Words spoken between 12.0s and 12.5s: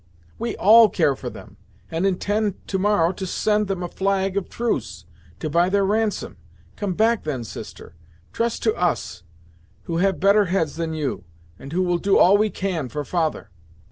all we